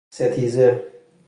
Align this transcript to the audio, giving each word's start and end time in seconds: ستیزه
ستیزه 0.09 0.83